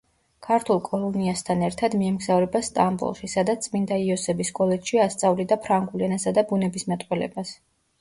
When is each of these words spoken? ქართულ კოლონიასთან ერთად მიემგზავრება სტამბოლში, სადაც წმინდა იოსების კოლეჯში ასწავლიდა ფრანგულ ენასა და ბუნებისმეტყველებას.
ქართულ 0.45 0.79
კოლონიასთან 0.87 1.61
ერთად 1.67 1.97
მიემგზავრება 1.99 2.63
სტამბოლში, 2.69 3.31
სადაც 3.35 3.69
წმინდა 3.69 4.01
იოსების 4.09 4.53
კოლეჯში 4.63 5.03
ასწავლიდა 5.07 5.63
ფრანგულ 5.69 6.11
ენასა 6.11 6.39
და 6.41 6.49
ბუნებისმეტყველებას. 6.53 7.59